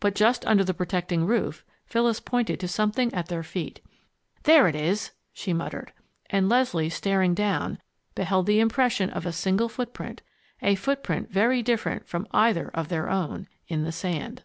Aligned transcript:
But 0.00 0.14
just 0.14 0.46
under 0.46 0.64
the 0.64 0.72
protecting 0.72 1.26
roof, 1.26 1.62
Phyllis 1.84 2.20
pointed 2.20 2.58
to 2.60 2.66
something 2.68 3.12
at 3.12 3.26
their 3.28 3.42
feet. 3.42 3.84
"There 4.44 4.66
it 4.66 4.74
is!" 4.74 5.10
she 5.34 5.52
muttered. 5.52 5.92
And 6.30 6.48
Leslie, 6.48 6.88
staring 6.88 7.34
down, 7.34 7.78
beheld 8.14 8.46
the 8.46 8.60
impression 8.60 9.10
of 9.10 9.26
a 9.26 9.30
single 9.30 9.68
footprint 9.68 10.22
a 10.62 10.74
footprint 10.74 11.30
very 11.30 11.62
different 11.62 12.08
from 12.08 12.26
either 12.30 12.70
of 12.72 12.88
their 12.88 13.10
own 13.10 13.46
in 13.66 13.84
the 13.84 13.92
sand! 13.92 14.42